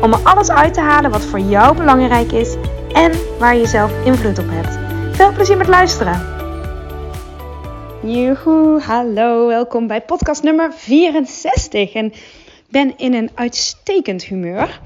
[0.00, 2.54] om er alles uit te halen wat voor jou belangrijk is
[2.92, 4.78] en waar je zelf invloed op hebt.
[5.16, 6.32] Veel plezier met luisteren!
[8.02, 11.92] Joehoe, hallo, welkom bij podcast nummer 64.
[11.92, 12.12] En
[12.68, 14.80] ben in een uitstekend humeur.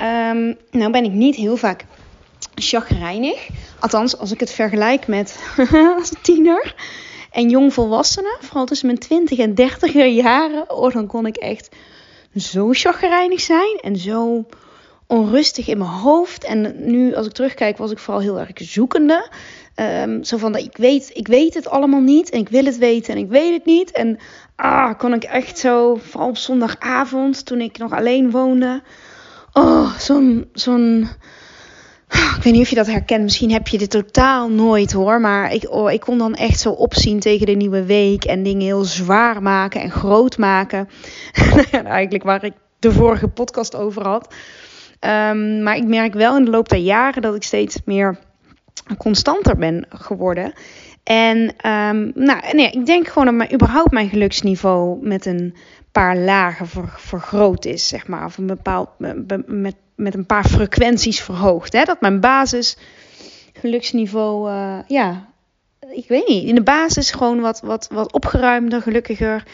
[0.00, 1.84] Um, nou ben ik niet heel vaak
[2.54, 3.48] chagrijnig.
[3.78, 5.42] Althans, als ik het vergelijk met
[5.98, 6.74] als tiener
[7.30, 8.36] en jongvolwassenen.
[8.40, 10.70] Vooral tussen mijn 20 en 30 jaren.
[10.70, 11.68] Oh, dan kon ik echt
[12.36, 13.78] zo chagrijnig zijn.
[13.80, 14.44] En zo
[15.06, 16.44] onrustig in mijn hoofd.
[16.44, 19.28] En nu, als ik terugkijk, was ik vooral heel erg zoekende.
[19.76, 22.30] Um, zo van, ik weet, ik weet het allemaal niet.
[22.30, 23.90] En ik wil het weten en ik weet het niet.
[23.90, 24.18] En
[24.56, 28.82] ah, kon ik echt zo, vooral op zondagavond, toen ik nog alleen woonde.
[29.52, 31.08] Oh, zo'n, zo'n...
[32.12, 33.22] Ik weet niet of je dat herkent.
[33.22, 35.20] Misschien heb je dit totaal nooit hoor.
[35.20, 38.24] Maar ik, oh, ik kon dan echt zo opzien tegen de nieuwe week.
[38.24, 40.88] En dingen heel zwaar maken en groot maken.
[41.84, 44.34] Eigenlijk waar ik de vorige podcast over had.
[45.00, 48.18] Um, maar ik merk wel in de loop der jaren dat ik steeds meer
[48.98, 50.52] constanter ben geworden.
[51.02, 55.54] En um, nou, nee, ik denk gewoon dat mijn, überhaupt mijn geluksniveau met een
[55.92, 58.24] paar lagen ver, vergroot is, zeg maar.
[58.24, 58.88] Of een bepaald,
[59.46, 61.72] met, met een paar frequenties verhoogd.
[61.72, 61.84] Hè?
[61.84, 62.76] Dat mijn basis
[63.52, 65.28] geluksniveau, uh, ja,
[65.90, 69.44] ik weet niet, in de basis gewoon wat, wat, wat opgeruimder, gelukkiger.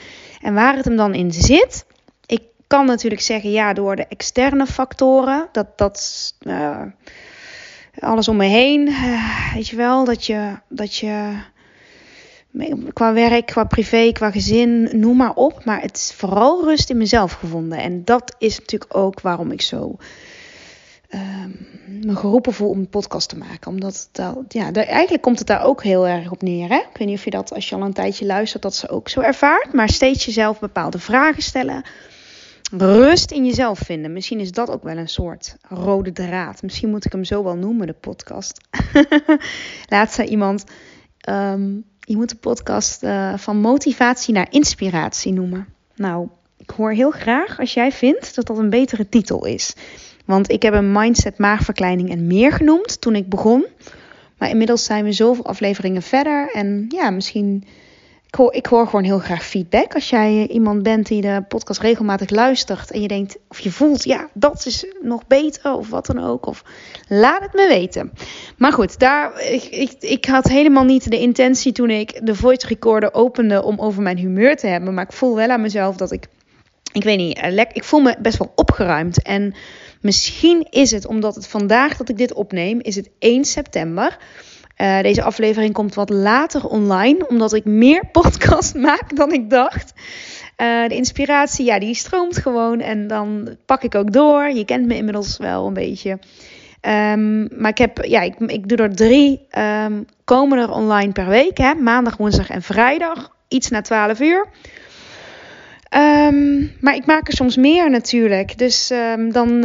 [0.40, 1.86] En waar het hem dan in zit,
[2.26, 6.82] ik kan natuurlijk zeggen, ja, door de externe factoren, dat, dat uh,
[8.00, 11.36] alles om me heen, uh, weet je wel, dat je, dat je
[12.92, 15.64] qua werk, qua privé, qua gezin, noem maar op.
[15.64, 17.78] Maar het is vooral rust in mezelf gevonden.
[17.78, 19.96] En dat is natuurlijk ook waarom ik zo
[21.14, 21.66] um,
[22.04, 23.70] me geroepen voel om een podcast te maken.
[23.70, 26.68] Omdat dat, ja, daar, eigenlijk komt het daar ook heel erg op neer.
[26.68, 26.76] Hè?
[26.76, 29.08] Ik weet niet of je dat als je al een tijdje luistert, dat ze ook
[29.08, 29.72] zo ervaart.
[29.72, 31.82] Maar steeds jezelf bepaalde vragen stellen.
[32.70, 34.12] Rust in jezelf vinden.
[34.12, 36.62] Misschien is dat ook wel een soort rode draad.
[36.62, 38.60] Misschien moet ik hem zo wel noemen, de podcast.
[39.88, 40.64] Laatst zei iemand.
[41.28, 45.66] Um, je moet de podcast uh, van motivatie naar inspiratie noemen.
[45.96, 49.74] Nou, ik hoor heel graag als jij vindt dat dat een betere titel is.
[50.24, 53.66] Want ik heb een mindset maagverkleining en meer genoemd toen ik begon.
[54.38, 56.50] Maar inmiddels zijn we zoveel afleveringen verder.
[56.52, 57.64] En ja, misschien
[58.28, 59.94] ik hoor, ik hoor gewoon heel graag feedback.
[59.94, 64.04] Als jij iemand bent die de podcast regelmatig luistert en je denkt of je voelt,
[64.04, 66.46] ja, dat is nog beter of wat dan ook.
[66.46, 66.64] Of
[67.08, 68.12] laat het me weten.
[68.56, 72.66] Maar goed, daar, ik, ik, ik had helemaal niet de intentie toen ik de voice
[72.66, 74.94] recorder opende om over mijn humeur te hebben.
[74.94, 76.26] Maar ik voel wel aan mezelf dat ik,
[76.92, 79.22] ik weet niet, eh, ik voel me best wel opgeruimd.
[79.22, 79.54] En
[80.00, 84.18] misschien is het omdat het vandaag dat ik dit opneem, is het 1 september.
[84.78, 89.92] Uh, deze aflevering komt wat later online, omdat ik meer podcast maak dan ik dacht.
[90.56, 94.50] Uh, de inspiratie, ja, die stroomt gewoon en dan pak ik ook door.
[94.50, 96.10] Je kent me inmiddels wel een beetje.
[96.80, 101.26] Um, maar ik heb, ja, ik, ik doe er drie um, komen er online per
[101.26, 101.58] week.
[101.58, 101.74] Hè?
[101.74, 103.36] Maandag, woensdag en vrijdag.
[103.48, 104.46] Iets na 12 uur.
[105.96, 108.58] Um, maar ik maak er soms meer natuurlijk.
[108.58, 108.92] Dus
[109.28, 109.60] dan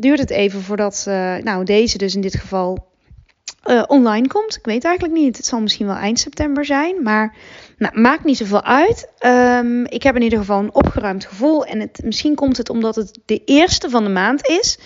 [0.00, 2.92] duurt het even voordat, uh, nou deze dus in dit geval
[3.66, 4.56] uh, online komt.
[4.56, 5.36] Ik weet eigenlijk niet.
[5.36, 7.02] Het zal misschien wel eind september zijn.
[7.02, 7.34] Maar
[7.78, 9.08] nou, maakt niet zoveel uit.
[9.26, 11.64] Um, ik heb in ieder geval een opgeruimd gevoel.
[11.64, 14.78] En het, misschien komt het omdat het de eerste van de maand is.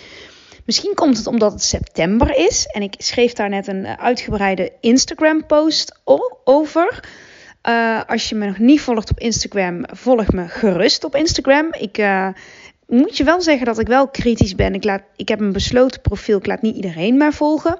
[0.65, 2.65] Misschien komt het omdat het september is.
[2.65, 5.99] En ik schreef daar net een uitgebreide Instagram-post
[6.43, 7.03] over.
[7.69, 11.67] Uh, als je me nog niet volgt op Instagram, volg me gerust op Instagram.
[11.71, 11.97] Ik
[12.87, 14.73] moet je wel zeggen dat ik wel kritisch ben.
[14.73, 16.37] Ik, laat, ik heb een besloten profiel.
[16.37, 17.79] Ik laat niet iedereen maar volgen.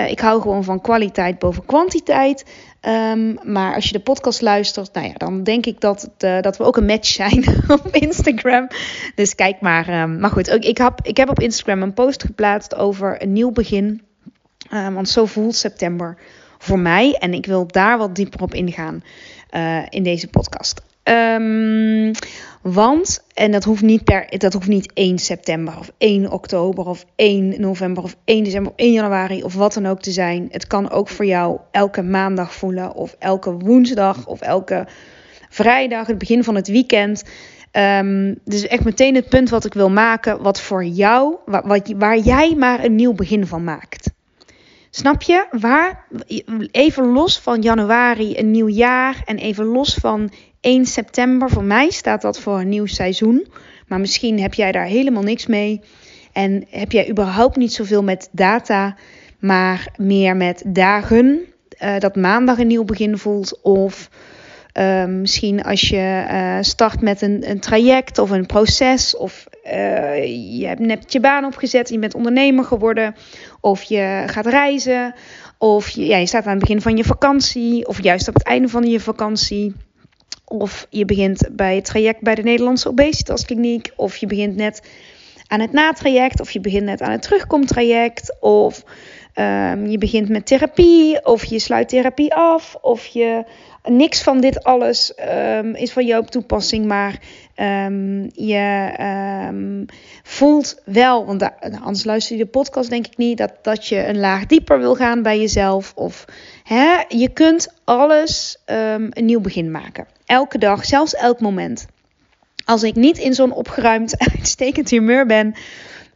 [0.00, 2.44] Uh, ik hou gewoon van kwaliteit boven kwantiteit.
[2.82, 6.56] Um, maar als je de podcast luistert, nou ja, dan denk ik dat, uh, dat
[6.56, 8.68] we ook een match zijn op Instagram.
[9.14, 10.02] Dus kijk maar.
[10.02, 13.50] Um, maar goed, ik, heb, ik heb op Instagram een post geplaatst over een nieuw
[13.50, 14.02] begin.
[14.72, 16.16] Uh, want zo voelt september
[16.58, 17.16] voor mij.
[17.18, 19.02] En ik wil daar wat dieper op ingaan
[19.88, 20.82] in deze podcast.
[21.10, 22.10] Um,
[22.62, 27.04] want, en dat hoeft, niet per, dat hoeft niet 1 september of 1 oktober of
[27.16, 30.48] 1 november of 1 december of 1 januari of wat dan ook te zijn.
[30.50, 34.86] Het kan ook voor jou elke maandag voelen of elke woensdag of elke
[35.48, 37.22] vrijdag, het begin van het weekend.
[37.72, 42.18] Um, dus echt meteen het punt wat ik wil maken, wat voor jou, wat, waar
[42.18, 44.10] jij maar een nieuw begin van maakt.
[44.90, 45.46] Snap je?
[45.50, 46.06] Waar,
[46.70, 50.30] even los van januari, een nieuw jaar en even los van
[50.60, 51.50] 1 september.
[51.50, 53.46] Voor mij staat dat voor een nieuw seizoen.
[53.86, 55.80] Maar misschien heb jij daar helemaal niks mee.
[56.32, 58.96] En heb jij überhaupt niet zoveel met data,
[59.38, 61.40] maar meer met dagen.
[61.82, 63.60] Uh, dat maandag een nieuw begin voelt.
[63.62, 64.10] Of
[64.78, 69.16] uh, misschien als je uh, start met een, een, traject of een proces.
[69.16, 69.46] Of
[70.50, 73.14] je hebt net je baan opgezet je bent ondernemer geworden.
[73.60, 75.14] Of je gaat reizen.
[75.58, 77.86] Of je, ja, je staat aan het begin van je vakantie.
[77.86, 79.74] Of juist op het einde van je vakantie.
[80.52, 83.92] Of je begint bij het traject bij de Nederlandse obesitaskliniek.
[83.96, 84.82] Of je begint net
[85.46, 86.40] aan het natraject.
[86.40, 88.36] Of je begint net aan het terugkomtraject.
[88.40, 88.84] Of
[89.34, 91.24] um, je begint met therapie.
[91.24, 92.76] Of je sluit therapie af.
[92.80, 93.44] Of je
[93.82, 95.12] niks van dit alles
[95.52, 96.86] um, is van jou op toepassing.
[96.86, 97.20] Maar
[97.56, 98.92] um, je
[100.22, 101.50] voelt wel, want
[101.82, 104.94] anders luister je de podcast denk ik niet, dat, dat je een laag dieper wil
[104.94, 105.92] gaan bij jezelf.
[105.94, 106.24] Of
[106.64, 110.06] hè, je kunt alles een nieuw begin maken.
[110.26, 111.86] Elke dag, zelfs elk moment.
[112.64, 115.54] Als ik niet in zo'n opgeruimd, uitstekend humeur ben,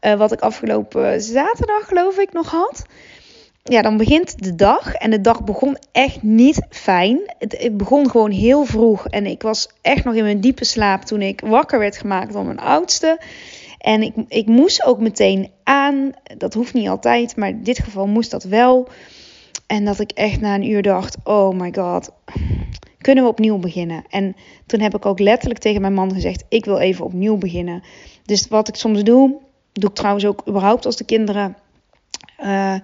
[0.05, 2.85] uh, wat ik afgelopen zaterdag geloof ik nog had.
[3.63, 4.95] Ja, dan begint de dag.
[4.95, 7.21] En de dag begon echt niet fijn.
[7.39, 9.07] Het, het, begon gewoon heel vroeg.
[9.07, 12.45] En ik was echt nog in mijn diepe slaap toen ik wakker werd gemaakt door
[12.45, 13.21] mijn oudste.
[13.79, 16.11] En ik, ik moest ook meteen aan.
[16.37, 18.89] Dat hoeft niet altijd, maar in dit geval moest dat wel.
[19.67, 22.11] En dat ik echt na een uur dacht: oh my god
[23.05, 24.05] kunnen we opnieuw beginnen?
[24.11, 24.37] En
[24.67, 27.83] toen heb ik ook letterlijk tegen mijn man gezegd: ik wil even opnieuw beginnen.
[28.25, 29.41] Dus wat ik soms doe,
[29.81, 31.57] doe ik trouwens ook überhaupt als de kinderen.
[32.43, 32.75] Uh,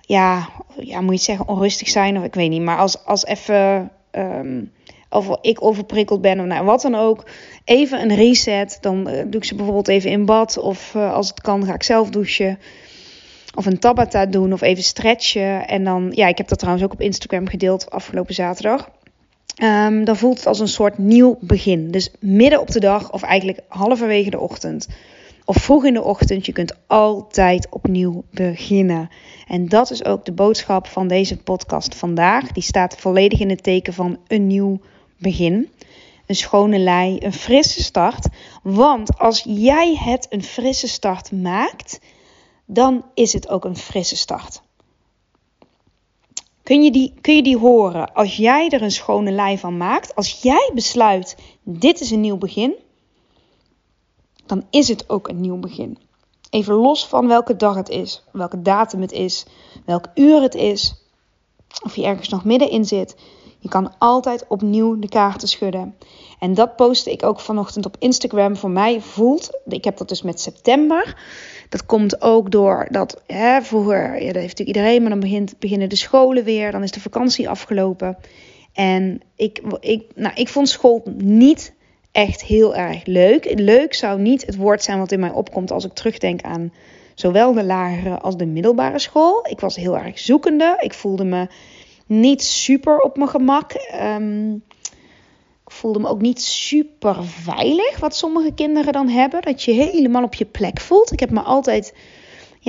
[0.00, 2.62] ja, ja, moet je zeggen, onrustig zijn of ik weet niet.
[2.62, 3.90] Maar als, als even.
[4.12, 4.72] Um,
[5.10, 7.24] of ik overprikkeld ben of nou, wat dan ook.
[7.64, 8.78] Even een reset.
[8.80, 10.58] Dan uh, doe ik ze bijvoorbeeld even in bad.
[10.58, 12.58] Of uh, als het kan, ga ik zelf douchen.
[13.54, 14.52] Of een tabata doen.
[14.52, 15.68] Of even stretchen.
[15.68, 18.90] En dan, ja, ik heb dat trouwens ook op Instagram gedeeld afgelopen zaterdag.
[19.62, 21.90] Um, dan voelt het als een soort nieuw begin.
[21.90, 24.88] Dus midden op de dag of eigenlijk halverwege de ochtend
[25.48, 29.08] of vroeg in de ochtend, je kunt altijd opnieuw beginnen.
[29.46, 32.52] En dat is ook de boodschap van deze podcast vandaag.
[32.52, 34.80] Die staat volledig in het teken van een nieuw
[35.18, 35.70] begin.
[36.26, 38.26] Een schone lei, een frisse start.
[38.62, 42.00] Want als jij het een frisse start maakt,
[42.66, 44.62] dan is het ook een frisse start.
[46.62, 48.12] Kun je, die, kun je die horen?
[48.14, 52.38] Als jij er een schone lei van maakt, als jij besluit: dit is een nieuw
[52.38, 52.74] begin,
[54.48, 55.98] dan is het ook een nieuw begin.
[56.50, 59.46] Even los van welke dag het is, welke datum het is,
[59.84, 60.94] welk uur het is,
[61.84, 63.16] of je ergens nog middenin zit.
[63.60, 65.94] Je kan altijd opnieuw de kaarten schudden.
[66.38, 68.56] En dat postte ik ook vanochtend op Instagram.
[68.56, 71.16] Voor mij voelt, ik heb dat dus met september.
[71.68, 75.58] Dat komt ook door dat hè, vroeger, ja, dat heeft natuurlijk iedereen, maar dan begint,
[75.58, 78.16] beginnen de scholen weer, dan is de vakantie afgelopen.
[78.72, 81.72] En ik, ik, nou, ik vond school niet
[82.12, 83.52] echt heel erg leuk.
[83.54, 86.72] Leuk zou niet het woord zijn wat in mij opkomt als ik terugdenk aan
[87.14, 89.46] zowel de lagere als de middelbare school.
[89.48, 90.76] Ik was heel erg zoekende.
[90.80, 91.46] Ik voelde me
[92.06, 93.72] niet super op mijn gemak.
[94.02, 94.62] Um,
[95.64, 99.42] ik voelde me ook niet super veilig, wat sommige kinderen dan hebben.
[99.42, 101.12] Dat je helemaal op je plek voelt.
[101.12, 101.94] Ik heb me altijd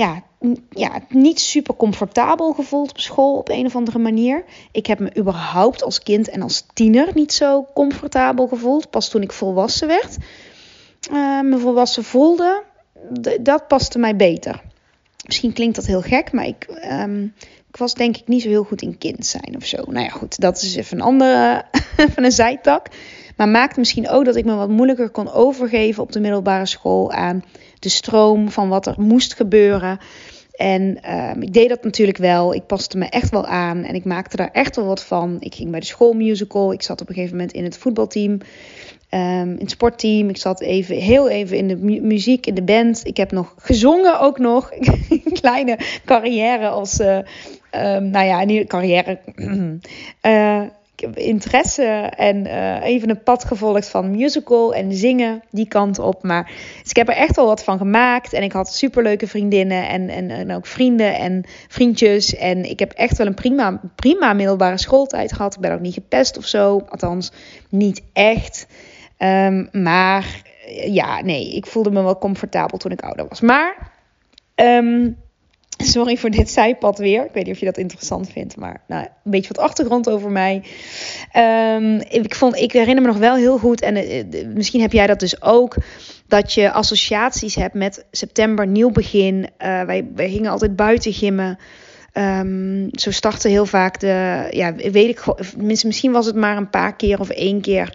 [0.00, 0.22] ja,
[0.70, 4.44] ja, niet super comfortabel gevoeld op school op een of andere manier.
[4.72, 8.90] Ik heb me überhaupt als kind en als tiener niet zo comfortabel gevoeld.
[8.90, 10.16] Pas toen ik volwassen werd,
[11.12, 12.62] uh, me volwassen voelde,
[13.40, 14.62] dat paste mij beter.
[15.26, 17.34] Misschien klinkt dat heel gek, maar ik, um,
[17.68, 19.76] ik was denk ik niet zo heel goed in kind zijn of zo.
[19.76, 21.64] Nou ja, goed, dat is even een andere,
[21.96, 22.86] even een zijtak.
[23.36, 27.12] Maar maakt misschien ook dat ik me wat moeilijker kon overgeven op de middelbare school
[27.12, 27.44] aan
[27.78, 29.98] de stroom van wat er moest gebeuren.
[30.60, 32.54] En uh, ik deed dat natuurlijk wel.
[32.54, 35.36] Ik paste me echt wel aan en ik maakte daar echt wel wat van.
[35.38, 36.72] Ik ging bij de schoolmusical.
[36.72, 38.40] Ik zat op een gegeven moment in het voetbalteam.
[39.10, 40.28] Um, in het sportteam.
[40.28, 43.00] Ik zat even, heel even in de mu muziek, in de band.
[43.04, 44.70] Ik heb nog gezongen ook nog.
[44.74, 49.18] Een kleine carrière als, uh, um, nou ja, niet carrière.
[50.22, 50.62] uh,
[51.14, 51.84] interesse
[52.16, 56.22] en uh, even een pad gevolgd van musical en zingen, die kant op.
[56.22, 58.32] Maar dus ik heb er echt wel wat van gemaakt.
[58.32, 62.36] En ik had superleuke vriendinnen en, en, ook vrienden en vriendjes.
[62.36, 65.54] En ik heb echt wel een prima, prima middelbare schooltijd gehad.
[65.54, 66.82] Ik ben ook niet gepest of zo.
[66.88, 67.32] Althans,
[67.68, 68.66] niet echt.
[69.18, 70.42] Um, maar
[70.86, 73.40] ja, nee, ik voelde me wel comfortabel toen ik ouder was.
[73.40, 73.92] Maar
[74.54, 75.16] um,
[75.82, 77.24] sorry voor dit zijpad weer.
[77.24, 80.30] Ik weet niet of je dat interessant vindt, maar nou, een beetje wat achtergrond over
[80.30, 80.62] mij.
[81.36, 85.06] Um, ik, vond, ik herinner me nog wel heel goed, en uh, misschien heb jij
[85.06, 85.76] dat dus ook,
[86.26, 89.36] dat je associaties hebt met september, nieuw begin.
[89.36, 91.58] Uh, wij, gingen altijd buiten gimmen.
[92.12, 95.24] Um, zo startte heel vaak de, ja, weet ik,
[95.56, 97.94] misschien was het maar een paar keer of één keer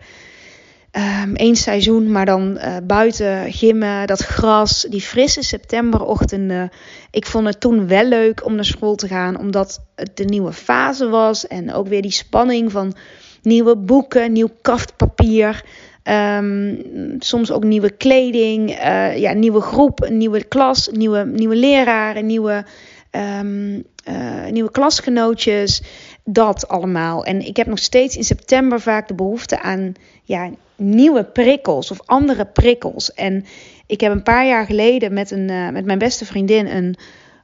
[0.97, 6.71] um, één seizoen, maar dan uh, buiten gimmen, dat gras, die frisse septemberochtenden.
[7.11, 10.53] Ik vond het toen wel leuk om naar school te gaan, omdat het de nieuwe
[10.53, 11.47] fase was.
[11.47, 12.95] En ook weer die spanning van
[13.41, 15.63] nieuwe boeken, nieuw kaftpapier.
[16.03, 16.81] Um,
[17.19, 22.65] soms ook nieuwe kleding, uh, ja, nieuwe groep, nieuwe klas, nieuwe, nieuwe leraren, nieuwe,
[23.11, 25.81] um, uh, nieuwe klasgenootjes.
[26.23, 27.23] Dat allemaal.
[27.23, 29.93] En ik heb nog steeds in september vaak de behoefte aan
[30.25, 33.13] ja, nieuwe prikkels of andere prikkels.
[33.13, 33.45] En
[33.85, 36.95] ik heb een paar jaar geleden met, een, uh, met mijn beste vriendin een.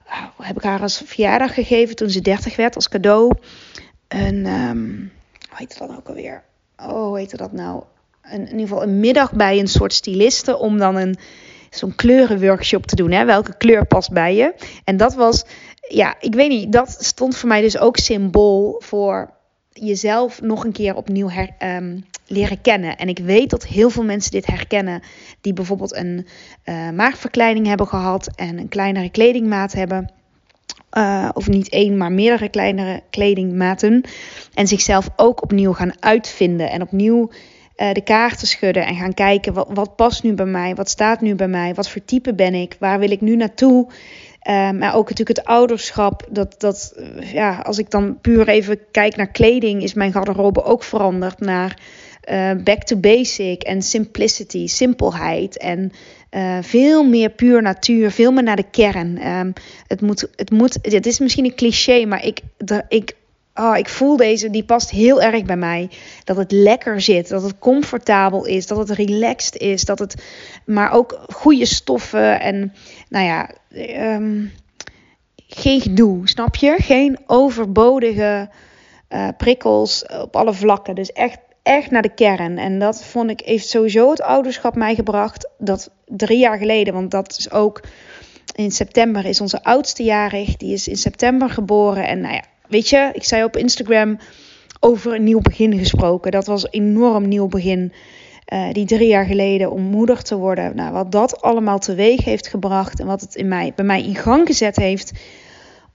[0.07, 3.33] Uh, heb ik haar als verjaardag gegeven toen ze 30 werd als cadeau.
[4.07, 4.45] Een.
[4.45, 5.11] Um,
[5.49, 6.43] hoe heet dat dan ook alweer?
[6.77, 7.83] Oh, hoe heette dat nou?
[8.21, 11.17] Een, in ieder geval een middag bij een soort styliste om dan een
[11.69, 13.11] zo'n kleurenworkshop te doen.
[13.11, 13.25] Hè?
[13.25, 14.53] Welke kleur past bij je?
[14.83, 15.43] En dat was,
[15.87, 19.33] ja, ik weet niet, dat stond voor mij dus ook symbool voor
[19.73, 22.97] jezelf nog een keer opnieuw um, leren kennen.
[22.97, 25.01] En ik weet dat heel veel mensen dit herkennen,
[25.41, 26.27] die bijvoorbeeld een
[26.65, 30.11] uh, maagverkleining hebben gehad en een kleinere kledingmaat hebben.
[30.97, 34.03] Uh, of niet één, maar meerdere kleinere kledingmaten.
[34.53, 37.29] En zichzelf ook opnieuw gaan uitvinden en opnieuw
[37.77, 41.21] uh, de kaarten schudden en gaan kijken wat, wat past nu bij mij, wat staat
[41.21, 43.87] nu bij mij, wat voor type ben ik, waar wil ik nu naartoe.
[44.49, 46.27] Uh, maar ook natuurlijk het ouderschap.
[46.29, 50.83] Dat, dat, ja, als ik dan puur even kijk naar kleding, is mijn garderobe ook
[50.83, 51.79] veranderd naar
[52.29, 55.57] uh, back to basic en simplicity, simpelheid.
[55.57, 55.91] En
[56.61, 59.27] veel meer puur natuur, veel meer naar de kern.
[59.27, 59.53] Um,
[59.87, 62.39] het moet, het moet, het is misschien een cliché, maar ik,
[62.87, 63.15] ik
[63.55, 65.89] Oh, ik voel deze, die past heel erg bij mij.
[66.23, 70.23] Dat het lekker zit, dat het comfortabel is, dat het relaxed is, dat het
[70.65, 72.73] maar ook goede stoffen en
[73.09, 73.49] nou ja,
[74.15, 74.51] um,
[75.47, 76.75] geen gedoe, snap je?
[76.77, 78.49] Geen overbodige
[79.09, 80.95] uh, prikkels op alle vlakken.
[80.95, 82.57] Dus echt, echt naar de kern.
[82.57, 85.49] En dat vond ik, heeft sowieso het ouderschap mij gebracht.
[85.57, 87.81] Dat drie jaar geleden, want dat is ook
[88.55, 90.57] in september is onze oudste jarig.
[90.57, 92.07] Die is in september geboren.
[92.07, 94.17] En nou ja, weet je, ik zei op Instagram
[94.79, 96.31] over een nieuw begin gesproken.
[96.31, 97.93] Dat was een enorm nieuw begin.
[98.53, 100.75] Uh, die drie jaar geleden om moeder te worden.
[100.75, 104.15] Nou, wat dat allemaal teweeg heeft gebracht en wat het in mij, bij mij in
[104.15, 105.11] gang gezet heeft.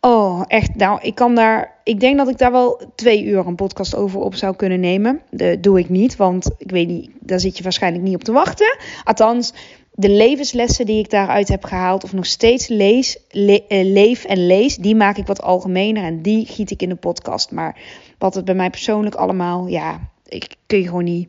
[0.00, 0.75] Oh, echt.
[0.75, 1.75] Nou, ik kan daar.
[1.85, 5.21] Ik denk dat ik daar wel twee uur een podcast over op zou kunnen nemen.
[5.30, 7.11] Dat doe ik niet, want ik weet niet.
[7.21, 8.76] Daar zit je waarschijnlijk niet op te wachten.
[9.04, 9.52] Althans,
[9.98, 14.46] de levenslessen die ik daaruit heb gehaald, of nog steeds lees, le uh, leef en
[14.46, 17.50] lees, die maak ik wat algemener en die giet ik in de podcast.
[17.50, 17.78] Maar
[18.18, 21.28] wat het bij mij persoonlijk allemaal, ja, ik kun je gewoon niet.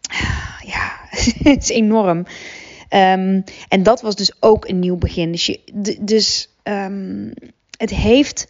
[0.66, 0.92] Ja,
[1.50, 2.18] het is enorm.
[2.18, 5.32] Um, en dat was dus ook een nieuw begin.
[5.32, 5.60] Dus, je,
[6.00, 7.32] dus um,
[7.78, 8.48] het heeft.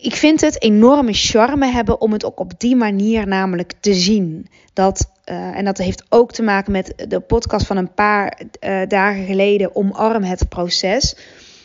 [0.00, 4.46] Ik vind het enorme charme hebben om het ook op die manier namelijk te zien.
[4.72, 8.80] Dat uh, en dat heeft ook te maken met de podcast van een paar uh,
[8.88, 11.16] dagen geleden, Omarm het proces.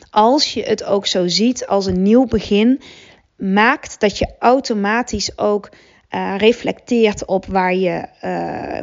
[0.09, 2.81] Als je het ook zo ziet als een nieuw begin,
[3.35, 5.69] maakt dat je automatisch ook
[6.11, 8.05] uh, reflecteert op waar je,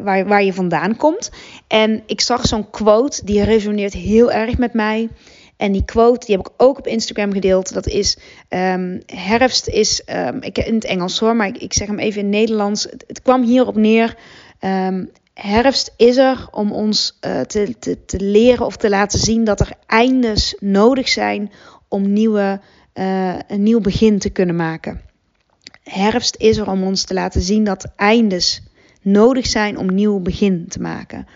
[0.03, 1.31] waar, waar je vandaan komt.
[1.67, 5.09] En ik zag zo'n quote, die resoneert heel erg met mij.
[5.57, 7.73] En die quote die heb ik ook op Instagram gedeeld.
[7.73, 8.19] Dat is:
[8.49, 12.27] um, Herfst is, um, ik, in het Engels hoor, maar ik, zeg hem even in
[12.27, 12.83] het Nederlands.
[13.07, 14.17] Het, kwam hierop neer.
[14.61, 19.45] Um, herfst is er om ons uh, te, te, te, leren of te laten zien
[19.45, 21.53] dat er eindes nodig zijn
[21.89, 22.61] om nieuwe,
[22.95, 25.01] uh, een nieuw begin te kunnen maken.
[25.83, 28.63] Herfst is er om ons te laten zien dat eindes
[29.03, 31.27] nodig zijn om nieuw begin te maken.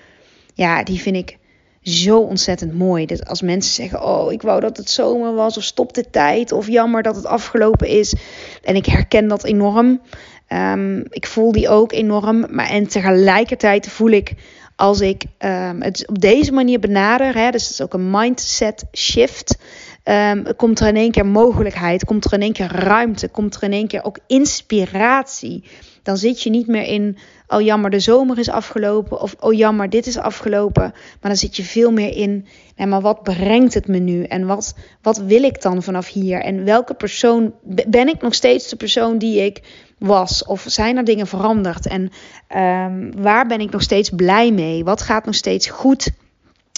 [0.55, 1.39] Ja, die vind ik
[1.83, 3.07] zo ontzettend mooi.
[3.07, 6.53] Dat als mensen zeggen: Oh, ik wou dat het zomer was, of stop de tijd,
[6.53, 8.15] of jammer dat het afgelopen is.
[8.63, 10.01] En ik herken dat enorm.
[10.49, 12.47] Um, ik voel die ook enorm.
[12.51, 14.35] Maar en tegelijkertijd voel ik
[14.77, 18.85] als ik um, het op deze manier benader, hè, dus het is ook een mindset
[18.93, 19.59] shift.
[20.05, 23.63] Um, komt er in één keer mogelijkheid, komt er in één keer ruimte, komt er
[23.63, 25.65] in één keer ook inspiratie.
[26.03, 29.21] Dan zit je niet meer in, oh jammer, de zomer is afgelopen.
[29.21, 30.83] Of oh jammer, dit is afgelopen.
[30.93, 34.23] Maar dan zit je veel meer in, nee, maar wat brengt het me nu?
[34.23, 36.41] En wat, wat wil ik dan vanaf hier?
[36.41, 37.55] En welke persoon,
[37.89, 39.63] ben ik nog steeds de persoon die ik
[39.99, 40.45] was?
[40.45, 41.87] Of zijn er dingen veranderd?
[41.87, 42.11] En
[42.57, 44.85] um, waar ben ik nog steeds blij mee?
[44.85, 46.11] Wat gaat nog steeds goed?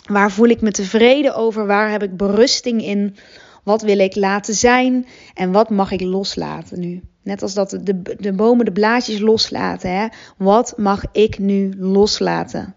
[0.07, 1.67] Waar voel ik me tevreden over?
[1.67, 3.17] Waar heb ik berusting in?
[3.65, 7.03] Wat wil ik laten zijn en wat mag ik loslaten nu?
[7.23, 9.91] Net als dat de, de bomen de blaadjes loslaten.
[9.91, 10.07] Hè?
[10.37, 12.75] Wat mag ik nu loslaten?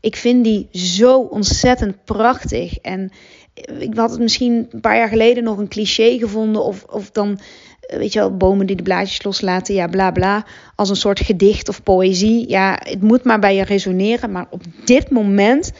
[0.00, 2.78] Ik vind die zo ontzettend prachtig.
[2.78, 3.10] En
[3.78, 6.64] ik had het misschien een paar jaar geleden nog een cliché gevonden.
[6.64, 7.38] Of, of dan,
[7.80, 9.74] weet je wel, bomen die de blaadjes loslaten.
[9.74, 10.46] Ja, bla bla.
[10.76, 12.48] Als een soort gedicht of poëzie.
[12.48, 14.30] Ja, het moet maar bij je resoneren.
[14.30, 15.72] Maar op dit moment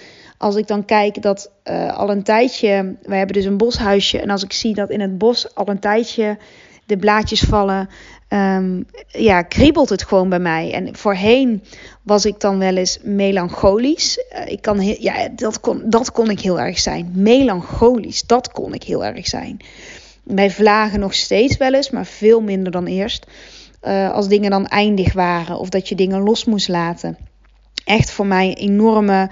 [0.43, 4.31] als ik dan kijk dat uh, al een tijdje, wij hebben dus een boshuisje, en
[4.31, 6.39] als ik zie dat in het bos al een tijdje
[6.87, 7.89] de blaadjes vallen,
[8.33, 10.73] um, ja, kriebelt het gewoon bij mij.
[10.73, 11.63] En voorheen
[12.03, 14.25] was ik dan wel eens melancholisch.
[14.33, 17.11] Uh, ik kan ja, dat, kon, dat kon ik heel erg zijn.
[17.15, 19.57] Melancholisch, dat kon ik heel erg zijn.
[20.25, 23.27] Bij vlagen nog steeds wel eens, maar veel minder dan eerst.
[23.83, 27.17] Uh, als dingen dan eindig waren of dat je dingen los moest laten.
[27.85, 29.31] Echt voor mij een enorme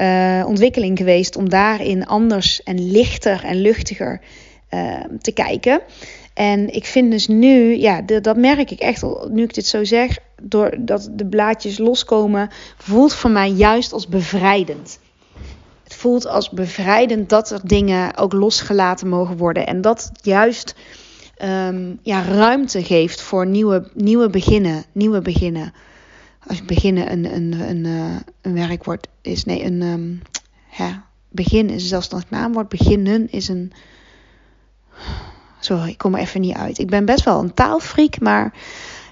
[0.00, 4.20] uh, ontwikkeling geweest om daarin anders en lichter en luchtiger
[5.20, 5.80] te kijken.
[6.34, 9.84] En ik vind dus nu, ja, dat merk ik echt al, nu ik dit zo
[9.84, 14.98] zeg, doordat de blaadjes loskomen, voelt voor mij juist als bevrijdend.
[15.82, 19.66] Het voelt als bevrijdend dat er dingen ook losgelaten mogen worden.
[19.66, 20.74] En dat juist
[21.44, 24.84] um, ja, ruimte geeft voor nieuwe, nieuwe beginnen.
[24.92, 25.72] Nieuwe beginnen.
[26.46, 30.22] Als beginnen een, een, een, uh, een werkwoord is, nee, een um,
[30.68, 30.90] hè,
[31.28, 32.68] begin is zelfs nog het naamwoord.
[32.68, 33.72] Beginnen is een
[35.64, 36.78] Sorry, ik kom er even niet uit.
[36.78, 38.54] Ik ben best wel een taalfreak, maar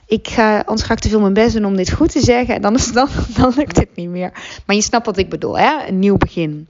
[0.06, 2.54] ik ga, anders ga ik te veel mijn best doen om dit goed te zeggen.
[2.54, 3.08] En dan, is, dan,
[3.40, 4.60] dan lukt het niet meer.
[4.66, 5.86] Maar je snapt wat ik bedoel, hè?
[5.86, 6.68] Een nieuw begin.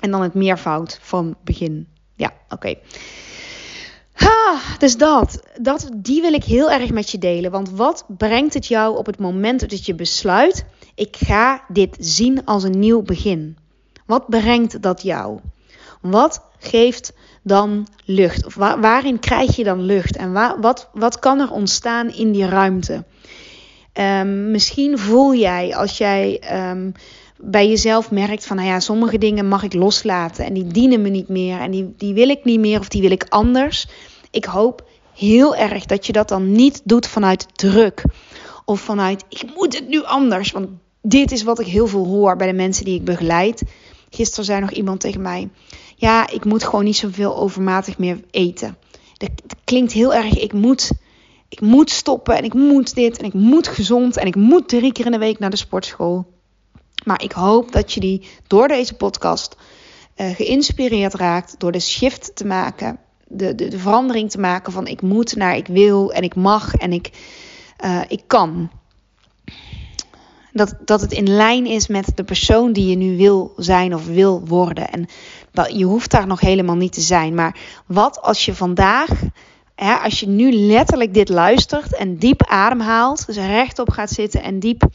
[0.00, 1.88] En dan het meervoud van begin.
[2.14, 2.54] Ja, oké.
[2.54, 2.78] Okay.
[4.78, 7.50] dus dat, dat, die wil ik heel erg met je delen.
[7.50, 12.44] Want wat brengt het jou op het moment dat je besluit: ik ga dit zien
[12.44, 13.56] als een nieuw begin?
[14.06, 15.40] Wat brengt dat jou?
[16.00, 18.46] Wat geeft dan lucht?
[18.46, 20.16] Of waarin krijg je dan lucht?
[20.16, 23.04] En wat, wat kan er ontstaan in die ruimte?
[23.92, 26.92] Um, misschien voel jij als jij um,
[27.38, 31.08] bij jezelf merkt van, nou ja, sommige dingen mag ik loslaten en die dienen me
[31.08, 33.86] niet meer en die, die wil ik niet meer of die wil ik anders.
[34.30, 38.02] Ik hoop heel erg dat je dat dan niet doet vanuit druk
[38.64, 40.68] of vanuit, ik moet het nu anders, want
[41.02, 43.62] dit is wat ik heel veel hoor bij de mensen die ik begeleid.
[44.10, 45.48] Gisteren zei nog iemand tegen mij:
[45.98, 48.76] Ja, ik moet gewoon niet zoveel overmatig meer eten.
[49.16, 49.30] Dat,
[49.64, 50.90] klinkt heel erg, ik moet,
[51.48, 54.92] ik moet stoppen en ik moet dit en ik moet gezond en ik moet drie
[54.92, 56.26] keer in de week naar de sportschool.
[57.04, 59.56] Maar ik hoop dat je die door deze podcast
[60.16, 64.86] uh, geïnspireerd raakt door de shift te maken, de, de, de, verandering te maken van
[64.86, 67.10] ik moet naar ik wil en ik mag en ik,
[67.84, 68.70] uh, ik kan
[70.56, 74.06] dat, dat het in lijn is met de persoon die je nu wil zijn of
[74.06, 74.90] wil worden.
[74.90, 75.06] En
[75.64, 77.34] je hoeft daar nog helemaal niet te zijn.
[77.34, 79.10] Maar wat als je vandaag,
[79.74, 84.58] hè, als je nu letterlijk dit luistert en diep ademhaalt, dus rechtop gaat zitten en
[84.58, 84.88] diep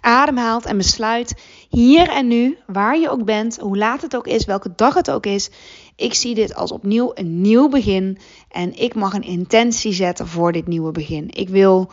[0.00, 1.34] ademhaalt en besluit
[1.68, 5.10] hier en nu, waar je ook bent, hoe laat het ook is, welke dag het
[5.10, 5.50] ook is.
[5.96, 10.52] Ik zie dit als opnieuw een nieuw begin en ik mag een intentie zetten voor
[10.52, 11.28] dit nieuwe begin.
[11.30, 11.90] Ik wil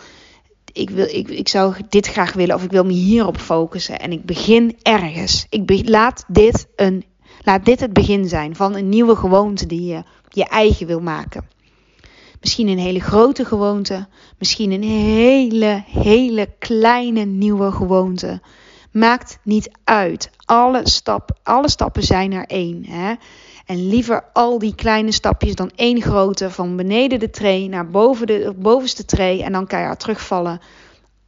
[0.73, 3.99] ik, wil, ik, ik zou dit graag willen of ik wil me hierop focussen.
[3.99, 5.45] En ik begin ergens.
[5.49, 7.05] Ik laat, dit een,
[7.43, 11.47] laat dit het begin zijn van een nieuwe gewoonte die je je eigen wil maken.
[12.41, 18.41] Misschien een hele grote gewoonte, misschien een hele, hele kleine nieuwe gewoonte.
[18.91, 20.29] Maakt niet uit.
[20.45, 22.85] Alle, stap, alle stappen zijn er één.
[22.85, 23.13] Hè?
[23.69, 28.27] En liever al die kleine stapjes dan één grote van beneden de tray naar boven
[28.27, 30.61] de bovenste tray en dan keihard terugvallen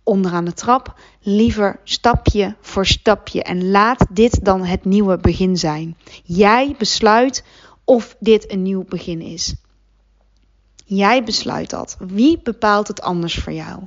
[0.04, 0.99] onderaan de trap.
[1.19, 5.97] Liever stapje voor stapje en laat dit dan het nieuwe begin zijn.
[6.23, 7.43] Jij besluit
[7.84, 9.56] of dit een nieuw begin is.
[10.86, 11.97] Jij besluit dat.
[11.99, 13.80] Wie bepaalt het anders voor jou?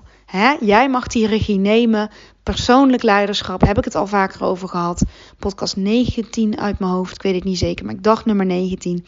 [0.60, 2.10] Jij mag die regie nemen.
[2.44, 5.02] Persoonlijk leiderschap, heb ik het al vaker over gehad.
[5.38, 9.07] Podcast 19 uit mijn hoofd, ik weet het niet zeker, maar ik dacht nummer 19.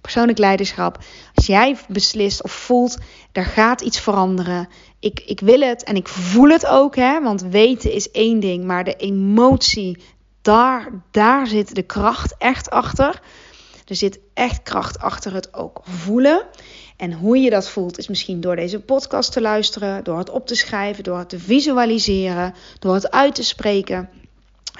[0.00, 0.98] Persoonlijk leiderschap.
[1.34, 2.98] Als jij beslist of voelt,
[3.32, 4.68] er gaat iets veranderen.
[5.00, 7.22] Ik, ik wil het en ik voel het ook, hè?
[7.22, 10.02] want weten is één ding, maar de emotie,
[10.42, 13.20] daar, daar zit de kracht echt achter.
[13.86, 16.46] Er zit echt kracht achter het ook voelen.
[16.98, 20.46] En hoe je dat voelt is misschien door deze podcast te luisteren, door het op
[20.46, 24.08] te schrijven, door het te visualiseren, door het uit te spreken.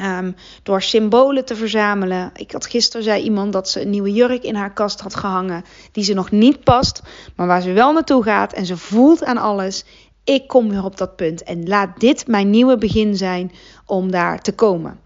[0.01, 2.31] Um, door symbolen te verzamelen.
[2.35, 5.65] Ik had gisteren zei iemand dat ze een nieuwe jurk in haar kast had gehangen.
[5.93, 7.03] Die ze nog niet past,
[7.37, 8.53] maar waar ze wel naartoe gaat.
[8.53, 9.85] En ze voelt aan alles.
[10.25, 11.43] Ik kom weer op dat punt.
[11.43, 13.53] En laat dit mijn nieuwe begin zijn
[13.87, 15.01] om daar te komen.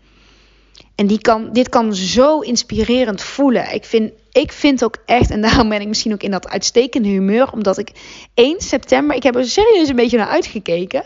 [0.94, 3.74] En die kan, dit kan zo inspirerend voelen.
[3.74, 7.08] Ik vind, ik vind ook echt, en daarom ben ik misschien ook in dat uitstekende
[7.08, 7.90] humeur, omdat ik
[8.34, 11.04] 1 september, ik heb er serieus een beetje naar uitgekeken,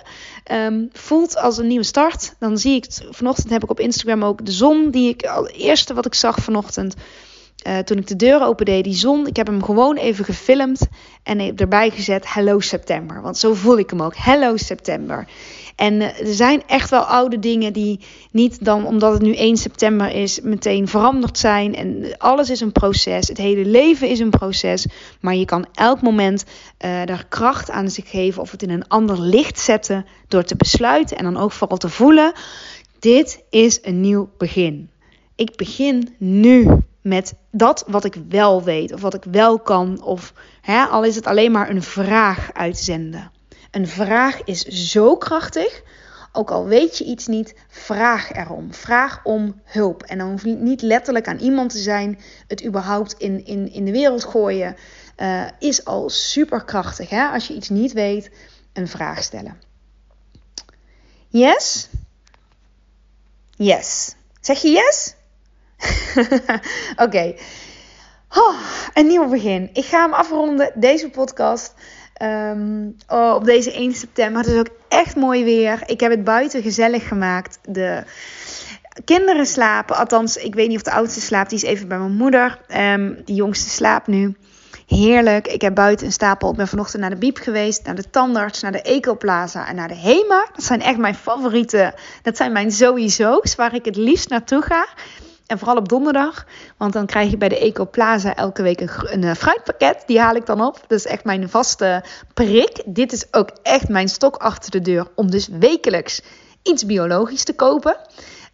[0.53, 2.35] um, voelt als een nieuwe start.
[2.39, 5.49] Dan zie ik, het, vanochtend heb ik op Instagram ook de zon, die ik al
[5.49, 6.95] eerste wat ik zag vanochtend.
[7.67, 10.87] Uh, toen ik de deur opende, die zon, ik heb hem gewoon even gefilmd
[11.23, 13.23] en erbij gezet Hello September.
[13.23, 14.17] Want zo voel ik hem ook.
[14.17, 15.27] Hello September.
[15.77, 19.57] En uh, er zijn echt wel oude dingen die niet dan omdat het nu 1
[19.57, 21.75] september is, meteen veranderd zijn.
[21.75, 23.29] En alles is een proces.
[23.29, 24.87] Het hele leven is een proces.
[25.21, 28.89] Maar je kan elk moment uh, daar kracht aan zich geven of het in een
[28.89, 32.33] ander licht zetten door te besluiten en dan ook vooral te voelen.
[32.99, 34.91] Dit is een nieuw begin.
[35.35, 36.69] Ik begin nu
[37.03, 40.03] met dat wat ik wel weet of wat ik wel kan.
[40.03, 43.31] Of hè, al is het alleen maar een vraag uitzenden.
[43.71, 45.83] Een vraag is zo krachtig.
[46.33, 48.75] Ook al weet je iets niet, vraag erom.
[48.75, 50.03] Vraag om hulp.
[50.03, 52.21] En dan hoeft niet letterlijk aan iemand te zijn.
[52.47, 54.77] Het überhaupt in, in, in de wereld gooien
[55.17, 57.11] uh, is al super krachtig.
[57.11, 57.29] Hè?
[57.29, 58.31] Als je iets niet weet,
[58.73, 59.61] een vraag stellen.
[61.29, 61.89] Yes?
[63.51, 64.15] Yes.
[64.41, 65.15] Zeg je yes?
[67.05, 67.35] Oké.
[68.95, 69.71] Een nieuw begin.
[69.73, 71.75] Ik ga hem afronden, deze podcast.
[72.23, 74.43] Um, oh, op deze 1 september.
[74.43, 75.83] Het is ook echt mooi weer.
[75.87, 77.59] Ik heb het buiten gezellig gemaakt.
[77.65, 78.03] De
[79.05, 79.97] kinderen slapen.
[79.97, 81.51] Althans, ik weet niet of de oudste slaapt.
[81.51, 82.59] Die is even bij mijn moeder.
[82.77, 84.37] Um, die jongste slaapt nu.
[84.87, 85.47] Heerlijk.
[85.47, 86.51] Ik heb buiten een stapel.
[86.51, 89.89] Ik ben vanochtend naar de Biep geweest, naar de tandarts, naar de Ecoplaza en naar
[89.89, 90.47] de Hema.
[90.55, 91.95] Dat zijn echt mijn favoriete.
[92.23, 94.87] Dat zijn mijn sowieso's waar ik het liefst naartoe ga.
[95.47, 98.91] En vooral op donderdag, want dan krijg je bij de Eco Plaza elke week een,
[99.03, 100.03] een, eh, fruitpakket.
[100.07, 100.81] Die haal ik dan op.
[100.87, 102.05] Dat is echt mijn vaste
[102.35, 102.83] prik.
[102.85, 106.23] Dit is ook echt mijn stok achter de deur om dus wekelijks
[106.63, 107.97] iets biologisch te kopen.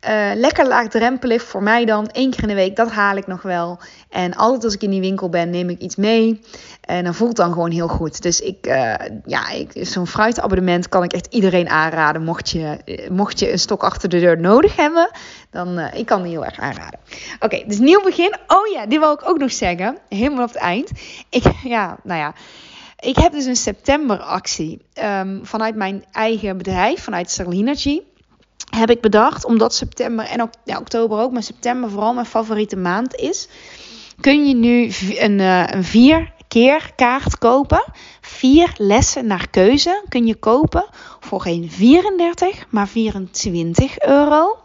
[0.09, 2.09] Uh, lekker laagdrempelig voor mij dan.
[2.13, 3.79] Eén keer in de week, dat haal ik nog wel.
[4.09, 6.41] En altijd als ik in die winkel ben, neem ik iets mee.
[6.81, 8.23] En dan voelt dan gewoon heel goed.
[8.23, 12.23] Dus ik, uh, ja, zo'n fruitabonnement kan ik echt iedereen aanraden.
[12.23, 15.11] Mocht je, uh, mocht je een stok achter de deur nodig hebben,
[15.51, 16.99] dan uh, ik kan die heel erg aanraden.
[17.41, 18.37] Oké, dus nieuw begin.
[18.47, 19.99] Oh ja, dit wil ik ook nog zeggen.
[20.09, 20.91] Helemaal op het eind.
[21.29, 21.45] Ik,
[21.77, 22.35] ja, nou ja.
[22.99, 28.01] Ik heb dus een septemberactie um, vanuit mijn eigen bedrijf, vanuit Sarlinergy
[28.77, 33.15] heb ik bedacht, omdat september en ja, oktober ook, maar september vooral mijn favoriete maand
[33.15, 33.49] is,
[34.21, 37.85] kun je nu een, uh, een vier keer kaart kopen.
[38.21, 40.85] Vier lessen naar keuze kun je kopen
[41.21, 44.59] voor geen 34, maar 24 euro.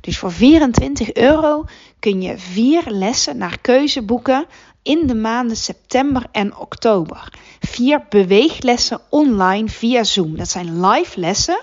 [0.00, 1.64] Dus voor 24 euro
[1.98, 4.46] kun je vier lessen naar keuze boeken
[4.82, 7.32] in de maanden september en oktober.
[7.60, 10.36] Vier beweeglessen online via Zoom.
[10.36, 11.58] Dat zijn live lessen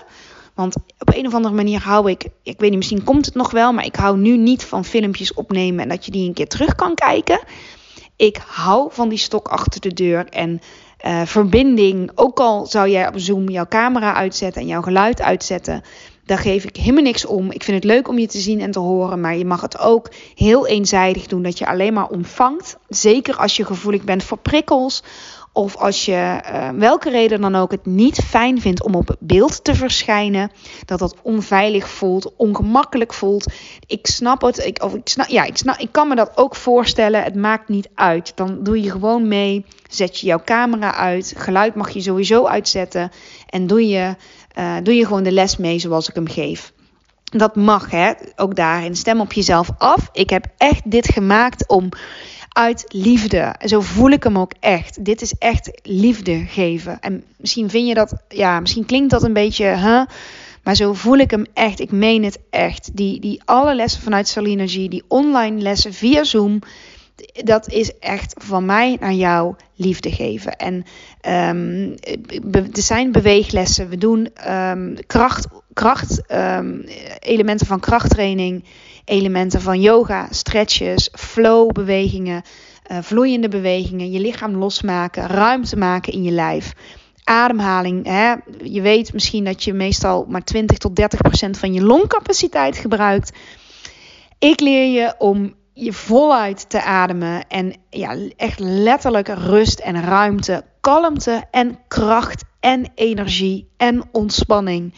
[0.56, 3.50] want op een of andere manier hou ik, ik weet niet, misschien komt het nog
[3.50, 6.48] wel, maar ik hou nu niet van filmpjes opnemen en dat je die een keer
[6.48, 7.40] terug kan kijken.
[8.16, 10.60] Ik hou van die stok achter de deur en
[11.06, 12.10] uh, verbinding.
[12.14, 15.82] Ook al zou jij op Zoom jouw camera uitzetten en jouw geluid uitzetten,
[16.24, 17.50] daar geef ik helemaal niks om.
[17.50, 19.78] Ik vind het leuk om je te zien en te horen, maar je mag het
[19.78, 22.76] ook heel eenzijdig doen, dat je alleen maar ontvangt.
[22.88, 25.02] Zeker als je gevoelig bent voor prikkels
[25.56, 29.64] of als je uh, welke reden dan ook het niet fijn vindt om op beeld
[29.64, 30.50] te verschijnen,
[30.84, 33.52] dat dat onveilig voelt, ongemakkelijk voelt.
[33.86, 34.58] Ik snap het.
[34.66, 37.22] Ik, of ik, snap, ja, ik, snap, ik kan me dat ook voorstellen.
[37.22, 38.32] Het maakt niet uit.
[38.34, 39.64] Dan doe je gewoon mee.
[39.88, 41.34] Zet je jouw camera uit.
[41.36, 43.10] Geluid mag je sowieso uitzetten.
[43.48, 44.14] En doe je,
[44.58, 46.72] uh, doe je gewoon de les mee zoals ik hem geef.
[47.24, 48.12] Dat mag, hè?
[48.36, 48.96] Ook daarin.
[48.96, 50.08] Stem op jezelf af.
[50.12, 51.88] Ik heb echt dit gemaakt om
[52.56, 53.54] uit liefde.
[53.64, 55.04] Zo voel ik hem ook echt.
[55.04, 57.00] Dit is echt liefde geven.
[57.00, 60.02] En misschien vind je dat, ja, misschien klinkt dat een beetje, huh?
[60.62, 61.80] maar zo voel ik hem echt.
[61.80, 62.90] Ik meen het echt.
[62.96, 66.60] Die, die alle lessen vanuit Salinergy, die online lessen via Zoom,
[67.44, 70.56] dat is echt van mij naar jou liefde geven.
[70.56, 70.84] En
[71.54, 71.94] um,
[72.52, 73.88] er zijn beweeglessen.
[73.88, 76.84] We doen um, kracht, kracht um,
[77.18, 78.64] elementen van krachttraining
[79.06, 82.42] elementen van yoga, stretches, flow bewegingen,
[82.92, 86.72] uh, vloeiende bewegingen, je lichaam losmaken, ruimte maken in je lijf.
[87.24, 88.06] Ademhaling.
[88.06, 88.34] Hè?
[88.62, 93.32] Je weet misschien dat je meestal maar 20 tot 30 procent van je longcapaciteit gebruikt.
[94.38, 100.64] Ik leer je om je voluit te ademen en ja, echt letterlijk rust en ruimte,
[100.80, 104.94] kalmte en kracht en energie en ontspanning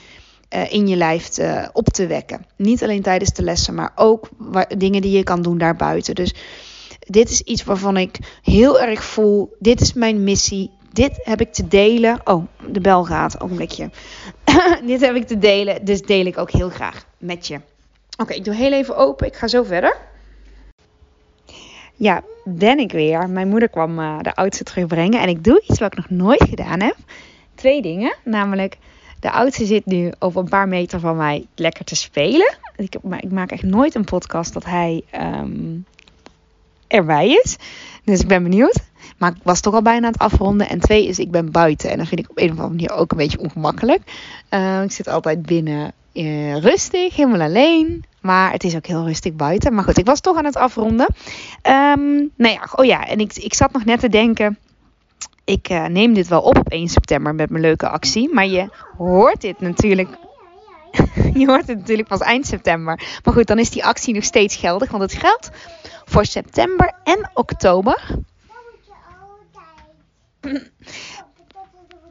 [0.55, 1.39] uh, in je lijf
[1.73, 2.47] op te wekken.
[2.57, 4.29] Niet alleen tijdens de lessen, maar ook
[4.77, 6.15] dingen die je kan doen daarbuiten.
[6.15, 6.35] Dus
[7.09, 9.57] dit is iets waarvan ik heel erg voel.
[9.59, 10.71] Dit is mijn missie.
[10.93, 12.21] Dit heb ik te delen.
[12.25, 13.41] Oh, de bel gaat.
[13.41, 13.91] Ogenblikje.
[14.87, 15.85] dit heb ik te delen.
[15.85, 17.61] Dus deel ik ook heel graag met je.
[18.17, 19.27] Oké, ik doe heel even open.
[19.27, 19.97] Ik ga zo verder.
[21.95, 23.31] Ja, ben ik weer.
[23.31, 25.21] Mijn moeder kwam uh, de oudste terugbrengen.
[25.21, 26.97] En ik doe iets wat ik nog nooit gedaan heb.
[27.55, 28.15] Twee dingen.
[28.25, 28.77] Namelijk,
[29.21, 32.57] de oudste zit nu op een paar meter van mij lekker te spelen.
[32.77, 35.03] Ik, ik maak echt nooit een podcast dat hij
[35.41, 35.85] um,
[36.87, 37.57] erbij is.
[38.05, 38.87] Dus ik ben benieuwd.
[39.19, 40.69] Maar ik was toch al bijna aan het afronden.
[40.69, 41.91] En twee is, ik ben buiten.
[41.91, 44.01] En dat vind ik op een of andere manier ook een beetje ongemakkelijk.
[44.51, 48.05] Uh, ik zit altijd binnen uh, rustig, helemaal alleen.
[48.21, 49.75] Maar het is ook heel rustig buiten.
[49.75, 51.07] Maar goed, ik was toch aan het afronden.
[51.63, 54.59] Um, nou ja, oh ja, en ik, ik zat nog net te denken.
[55.49, 58.35] Ik uh, neem dit wel op op 1 september met mijn leuke actie.
[58.35, 60.09] Maar je hoort dit natuurlijk.
[61.41, 63.21] je hoort het natuurlijk pas eind september.
[63.25, 64.91] Maar goed, dan is die actie nog steeds geldig.
[64.91, 65.51] Want het geldt
[66.05, 68.03] voor september en oktober.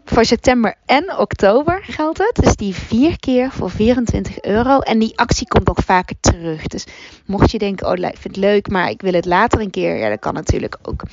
[0.06, 2.36] Voor september en oktober geldt het.
[2.36, 4.80] Dus die vier keer voor 24 euro.
[4.80, 6.68] En die actie komt ook vaker terug.
[6.68, 6.86] Dus
[7.26, 9.98] mocht je denken, oh ik vind het leuk, maar ik wil het later een keer.
[9.98, 11.04] Ja, dat kan natuurlijk ook.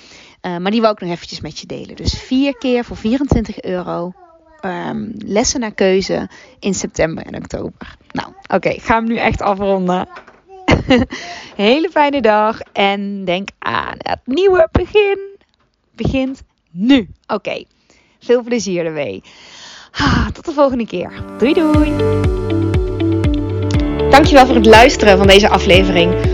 [0.46, 1.96] Uh, maar die wil ik nog eventjes met je delen.
[1.96, 4.12] Dus vier keer voor 24 euro.
[4.62, 6.28] Um, lessen naar keuze
[6.58, 7.96] in september en oktober.
[8.10, 10.08] Nou, oké, okay, ga hem nu echt afronden.
[11.56, 15.18] Hele fijne dag en denk aan het nieuwe begin.
[15.96, 17.08] Begint nu.
[17.26, 17.64] Oké,
[18.20, 19.22] veel plezier ermee.
[19.90, 21.12] Ah, tot de volgende keer.
[21.38, 21.92] Doei doei.
[24.10, 26.33] Dankjewel voor het luisteren van deze aflevering.